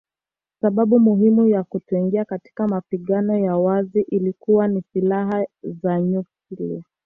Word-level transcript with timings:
Sababu 0.61 0.99
muhimu 0.99 1.47
ya 1.47 1.63
kutoingia 1.63 2.25
katika 2.25 2.67
mapigano 2.67 3.37
ya 3.37 3.57
wazi 3.57 4.01
ilikuwa 4.01 4.67
ni 4.67 4.83
silaha 4.93 5.45
za 5.63 6.01
nyuklia 6.01 6.83